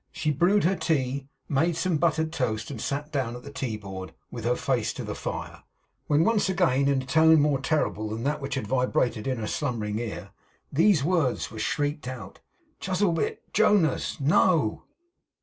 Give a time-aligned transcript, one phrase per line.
[0.11, 4.15] She brewed her tea; made some buttered toast; and sat down at the tea board,
[4.31, 5.61] with her face to the fire.
[6.07, 9.45] When once again, in a tone more terrible than that which had vibrated in her
[9.45, 10.31] slumbering ear,
[10.73, 12.39] these words were shrieked out:
[12.79, 13.43] 'Chuzzlewit!
[13.53, 14.19] Jonas!
[14.19, 14.85] No!